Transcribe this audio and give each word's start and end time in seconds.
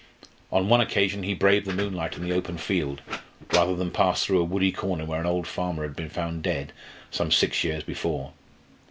On 0.51 0.67
one 0.67 0.81
occasion 0.81 1.21
he 1.21 1.35
braved 1.35 1.67
the 1.67 1.73
moonlight 1.75 2.17
and 2.17 2.25
the 2.25 2.33
open 2.35 2.57
field, 2.57 3.03
rather 3.53 3.75
than 3.75 3.91
pass 3.91 4.25
through 4.25 4.41
a 4.41 4.43
woody 4.43 4.71
corner 4.71 5.05
where 5.05 5.19
an 5.21 5.27
old 5.27 5.45
farmer 5.45 5.83
had 5.83 5.95
been 5.95 6.09
found 6.09 6.41
dead 6.41 6.73
some 7.11 7.29
six 7.31 7.63
years 7.63 7.83
before. 7.83 8.31